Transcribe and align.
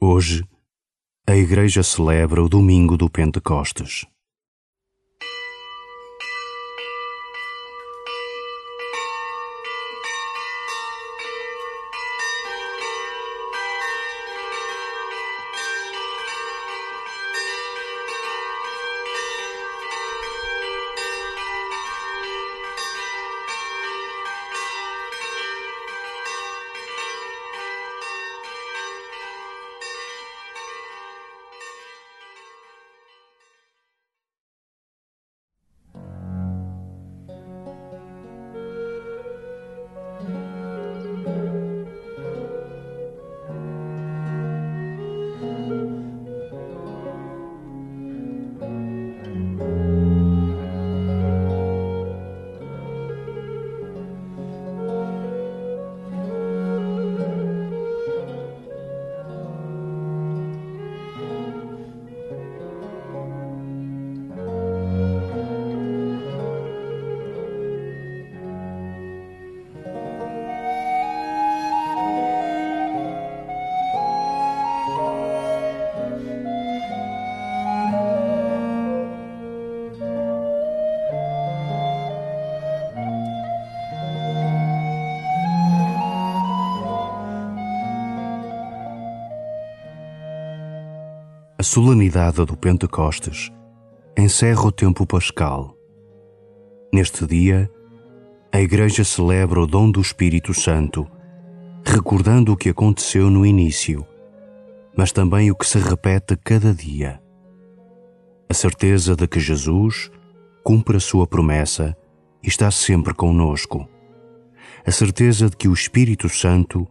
Hoje, 0.00 0.44
a 1.26 1.34
Igreja 1.34 1.82
celebra 1.82 2.40
o 2.40 2.48
Domingo 2.48 2.96
do 2.96 3.10
Pentecostes. 3.10 4.06
A 91.60 91.64
solenidade 91.64 92.44
do 92.44 92.56
Pentecostes 92.56 93.50
encerra 94.16 94.68
o 94.68 94.70
tempo 94.70 95.04
pascal. 95.04 95.74
Neste 96.94 97.26
dia, 97.26 97.68
a 98.52 98.60
Igreja 98.60 99.02
celebra 99.02 99.60
o 99.60 99.66
dom 99.66 99.90
do 99.90 100.00
Espírito 100.00 100.54
Santo, 100.54 101.04
recordando 101.84 102.52
o 102.52 102.56
que 102.56 102.68
aconteceu 102.68 103.28
no 103.28 103.44
início, 103.44 104.06
mas 104.96 105.10
também 105.10 105.50
o 105.50 105.56
que 105.56 105.66
se 105.66 105.80
repete 105.80 106.36
cada 106.36 106.72
dia. 106.72 107.20
A 108.48 108.54
certeza 108.54 109.16
de 109.16 109.26
que 109.26 109.40
Jesus 109.40 110.12
cumpre 110.62 110.98
a 110.98 111.00
sua 111.00 111.26
promessa 111.26 111.96
e 112.40 112.46
está 112.46 112.70
sempre 112.70 113.12
conosco. 113.12 113.84
A 114.86 114.92
certeza 114.92 115.50
de 115.50 115.56
que 115.56 115.66
o 115.66 115.74
Espírito 115.74 116.28
Santo 116.28 116.86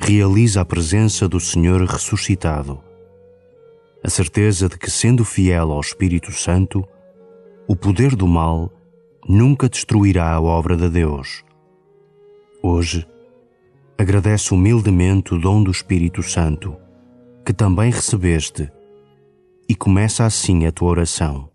realiza 0.00 0.62
a 0.62 0.64
presença 0.64 1.28
do 1.28 1.38
Senhor 1.38 1.84
ressuscitado 1.84 2.89
a 4.02 4.08
certeza 4.08 4.68
de 4.68 4.78
que, 4.78 4.90
sendo 4.90 5.24
fiel 5.24 5.72
ao 5.72 5.80
Espírito 5.80 6.32
Santo, 6.32 6.86
o 7.68 7.76
poder 7.76 8.16
do 8.16 8.26
mal 8.26 8.72
nunca 9.28 9.68
destruirá 9.68 10.32
a 10.32 10.40
obra 10.40 10.76
de 10.76 10.88
Deus. 10.88 11.44
Hoje, 12.62 13.06
agradece 13.98 14.54
humildemente 14.54 15.34
o 15.34 15.38
dom 15.38 15.62
do 15.62 15.70
Espírito 15.70 16.22
Santo, 16.22 16.76
que 17.44 17.52
também 17.52 17.90
recebeste, 17.90 18.70
e 19.68 19.74
começa 19.74 20.24
assim 20.24 20.66
a 20.66 20.72
tua 20.72 20.88
oração. 20.88 21.49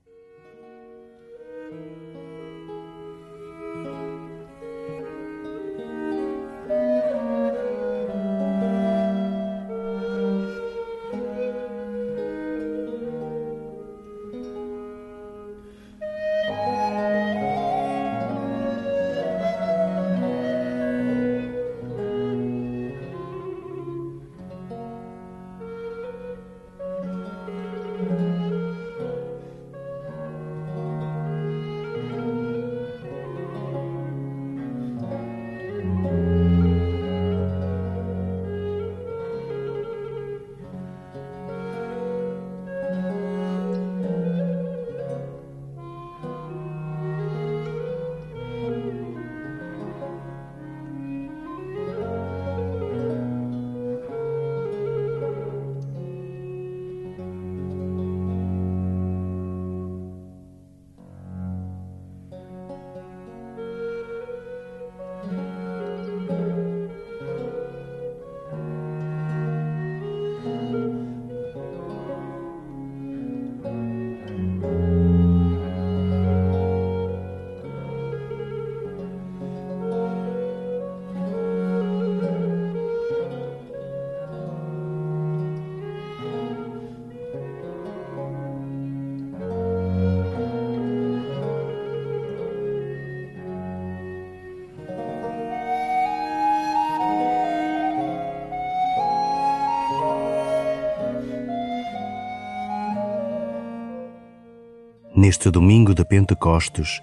Neste 105.15 105.49
domingo 105.49 105.93
de 105.93 106.03
Pentecostes, 106.03 107.01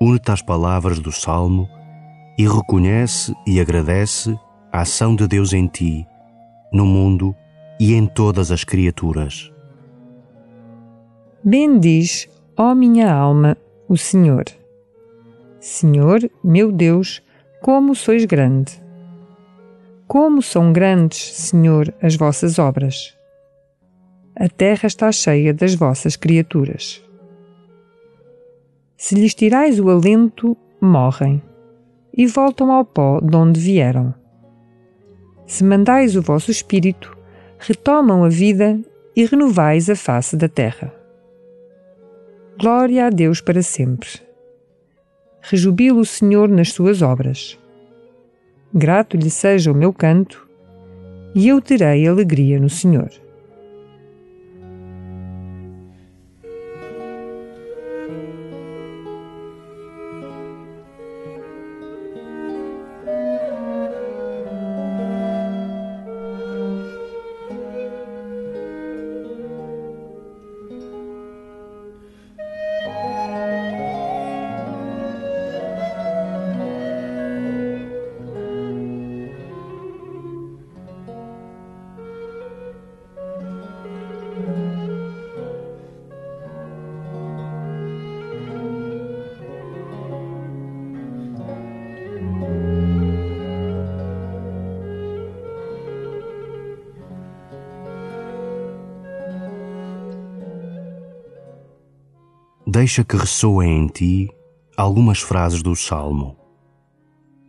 une-te 0.00 0.32
às 0.32 0.42
palavras 0.42 0.98
do 0.98 1.12
Salmo 1.12 1.68
e 2.36 2.46
reconhece 2.46 3.34
e 3.46 3.60
agradece 3.60 4.36
a 4.72 4.80
ação 4.80 5.14
de 5.14 5.26
Deus 5.28 5.52
em 5.52 5.66
ti, 5.66 6.06
no 6.72 6.84
mundo 6.84 7.34
e 7.78 7.94
em 7.94 8.06
todas 8.06 8.50
as 8.50 8.64
criaturas. 8.64 9.52
Bendiz, 11.42 12.28
ó 12.56 12.74
minha 12.74 13.12
alma, 13.12 13.56
o 13.88 13.96
Senhor. 13.96 14.44
Senhor, 15.60 16.28
meu 16.42 16.72
Deus, 16.72 17.22
como 17.62 17.94
sois 17.94 18.24
grande. 18.24 18.82
Como 20.08 20.42
são 20.42 20.72
grandes, 20.72 21.18
Senhor, 21.18 21.94
as 22.02 22.16
vossas 22.16 22.58
obras. 22.58 23.16
A 24.34 24.48
terra 24.48 24.86
está 24.86 25.10
cheia 25.10 25.54
das 25.54 25.74
vossas 25.74 26.16
criaturas. 26.16 27.05
Se 28.96 29.14
lhes 29.14 29.34
tirais 29.34 29.78
o 29.78 29.90
alento, 29.90 30.56
morrem 30.80 31.42
e 32.16 32.26
voltam 32.26 32.72
ao 32.72 32.84
pó 32.84 33.20
de 33.20 33.36
onde 33.36 33.60
vieram. 33.60 34.14
Se 35.46 35.62
mandais 35.62 36.16
o 36.16 36.22
vosso 36.22 36.50
espírito, 36.50 37.16
retomam 37.58 38.24
a 38.24 38.28
vida 38.28 38.80
e 39.14 39.26
renovais 39.26 39.90
a 39.90 39.94
face 39.94 40.36
da 40.36 40.48
terra. 40.48 40.92
Glória 42.58 43.06
a 43.06 43.10
Deus 43.10 43.40
para 43.42 43.62
sempre. 43.62 44.08
Rejubilo 45.42 46.00
o 46.00 46.06
Senhor 46.06 46.48
nas 46.48 46.72
suas 46.72 47.02
obras. 47.02 47.58
Grato 48.72 49.16
lhe 49.16 49.30
seja 49.30 49.70
o 49.70 49.74
meu 49.74 49.92
canto 49.92 50.48
e 51.34 51.48
eu 51.48 51.60
terei 51.60 52.08
alegria 52.08 52.58
no 52.58 52.70
Senhor. 52.70 53.10
Deixa 102.76 103.02
que 103.02 103.16
ressoem 103.16 103.84
em 103.84 103.86
ti 103.86 104.30
algumas 104.76 105.22
frases 105.22 105.62
do 105.62 105.74
Salmo. 105.74 106.36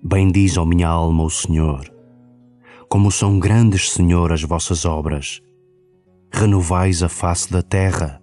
Bendiz, 0.01 0.55
ó 0.55 0.63
minha 0.63 0.87
alma, 0.87 1.21
o 1.23 1.29
Senhor. 1.29 1.93
Como 2.87 3.11
são 3.11 3.37
grandes, 3.37 3.91
Senhor, 3.91 4.31
as 4.31 4.41
vossas 4.41 4.85
obras. 4.85 5.41
Renovais 6.31 7.03
a 7.03 7.09
face 7.09 7.51
da 7.51 7.61
terra. 7.61 8.21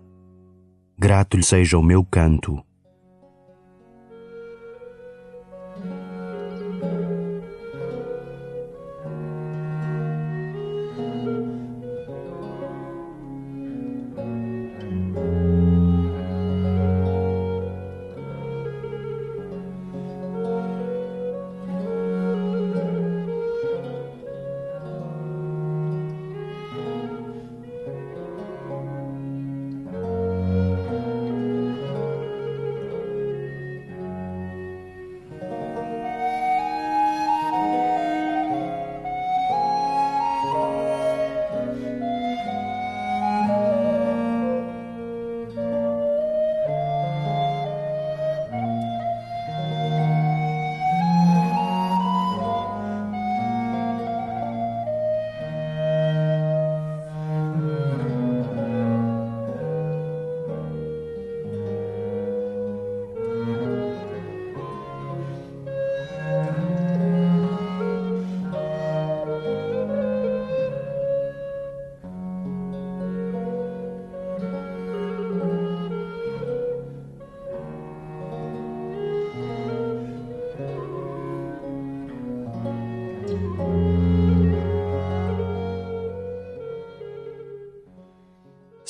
Grato 0.99 1.37
lhe 1.37 1.43
seja 1.43 1.77
o 1.77 1.83
meu 1.83 2.03
canto 2.03 2.65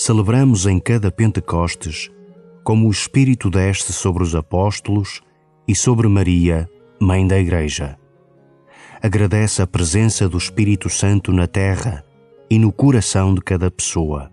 celebramos 0.05 0.67
em 0.67 0.79
cada 0.79 1.11
Pentecostes 1.11 2.11
como 2.63 2.89
o 2.89 2.91
Espírito 2.91 3.49
desce 3.49 3.91
sobre 3.91 4.23
os 4.23 4.35
apóstolos 4.35 5.23
e 5.67 5.75
sobre 5.75 6.07
Maria, 6.09 6.69
Mãe 7.01 7.27
da 7.27 7.39
Igreja. 7.39 7.99
Agradece 9.03 9.63
a 9.63 9.67
presença 9.67 10.29
do 10.29 10.37
Espírito 10.37 10.91
Santo 10.91 11.33
na 11.33 11.47
terra 11.47 12.05
e 12.51 12.59
no 12.59 12.71
coração 12.71 13.35
de 13.35 13.41
cada 13.41 13.71
pessoa. 13.71 14.31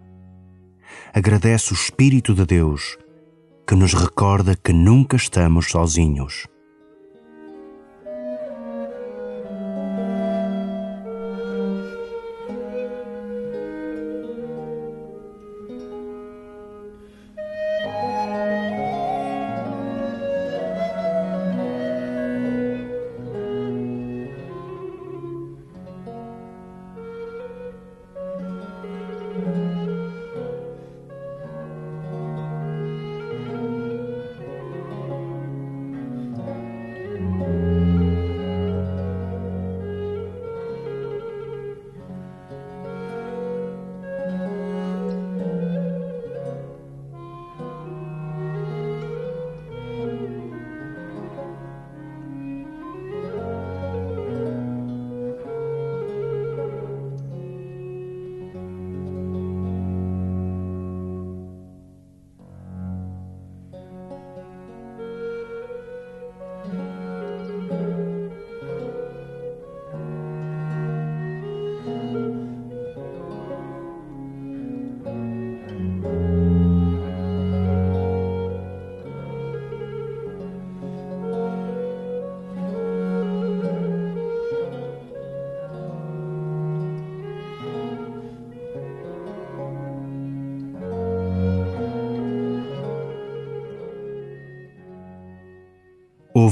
Agradece 1.13 1.71
o 1.71 1.75
Espírito 1.75 2.33
de 2.33 2.45
Deus 2.45 2.97
que 3.65 3.73
nos 3.73 3.93
recorda 3.93 4.57
que 4.57 4.73
nunca 4.73 5.15
estamos 5.15 5.67
sozinhos. 5.71 6.47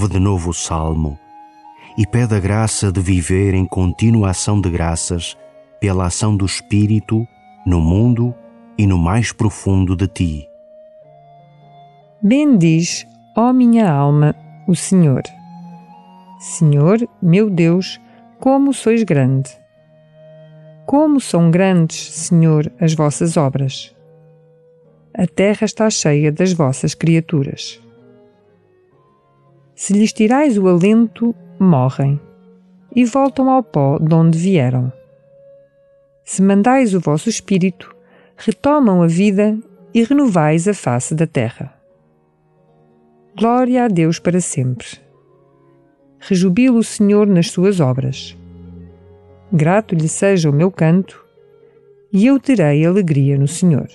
De 0.10 0.20
novo 0.20 0.50
o 0.50 0.54
salmo 0.54 1.18
e 1.98 2.06
pede 2.06 2.36
a 2.36 2.40
graça 2.40 2.92
de 2.92 3.00
viver 3.00 3.54
em 3.54 3.66
contínua 3.66 4.30
ação 4.30 4.60
de 4.60 4.70
graças 4.70 5.38
pela 5.80 6.08
ação 6.08 6.36
do 6.36 6.46
Espírito 6.46 7.28
no 7.66 7.80
mundo 7.80 8.34
e 8.78 8.88
no 8.88 8.98
mais 8.98 9.32
profundo 9.32 9.96
de 9.96 10.08
ti. 10.08 10.50
Bendiz, 12.22 13.06
ó 13.36 13.54
minha 13.54 13.92
alma, 13.92 14.36
o 14.68 14.76
Senhor. 14.76 15.22
Senhor, 16.40 17.00
meu 17.22 17.50
Deus, 17.50 18.00
como 18.40 18.74
sois 18.74 19.04
grande. 19.04 19.50
Como 20.86 21.20
são 21.20 21.52
grandes, 21.52 21.98
Senhor, 21.98 22.72
as 22.80 22.94
vossas 22.94 23.38
obras. 23.38 23.94
A 25.14 25.28
terra 25.28 25.66
está 25.66 25.90
cheia 25.90 26.32
das 26.32 26.54
vossas 26.54 26.96
criaturas. 26.96 27.82
Se 29.80 29.94
lhes 29.94 30.12
tirais 30.12 30.58
o 30.58 30.68
alento, 30.68 31.34
morrem 31.58 32.20
e 32.94 33.06
voltam 33.06 33.50
ao 33.50 33.64
pó 33.64 33.98
de 33.98 34.14
onde 34.14 34.38
vieram. 34.38 34.92
se 36.22 36.42
mandais 36.42 36.94
o 36.94 37.00
vosso 37.00 37.30
espírito, 37.30 37.96
retomam 38.36 39.02
a 39.02 39.08
vida 39.08 39.58
e 39.94 40.04
renovais 40.04 40.68
a 40.68 40.74
face 40.74 41.16
da 41.16 41.26
terra. 41.26 41.74
Glória 43.38 43.86
a 43.86 43.88
Deus 43.88 44.20
para 44.20 44.42
sempre. 44.42 45.00
Rejubilo 46.20 46.80
o 46.80 46.84
Senhor 46.84 47.26
nas 47.26 47.50
suas 47.50 47.80
obras. 47.80 48.38
Grato 49.50 49.96
lhe 49.96 50.10
seja 50.10 50.50
o 50.50 50.54
meu 50.54 50.70
canto, 50.70 51.26
e 52.12 52.28
eu 52.28 52.38
terei 52.38 52.86
alegria 52.86 53.38
no 53.38 53.48
Senhor. 53.48 53.88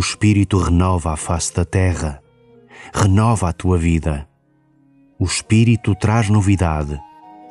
Espírito 0.00 0.56
renova 0.56 1.12
a 1.12 1.16
face 1.16 1.54
da 1.54 1.62
terra, 1.62 2.22
renova 2.94 3.50
a 3.50 3.52
tua 3.52 3.76
vida. 3.76 4.26
O 5.18 5.24
Espírito 5.24 5.94
traz 5.94 6.30
novidade, 6.30 6.98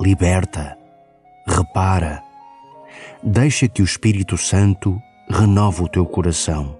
liberta, 0.00 0.76
repara. 1.46 2.20
Deixa 3.22 3.68
que 3.68 3.80
o 3.80 3.84
Espírito 3.84 4.36
Santo 4.36 5.00
renove 5.30 5.84
o 5.84 5.88
teu 5.88 6.04
coração. 6.04 6.79